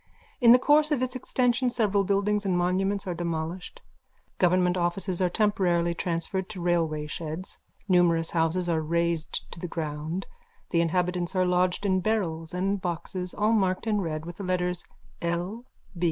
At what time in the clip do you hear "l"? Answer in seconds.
15.21-15.65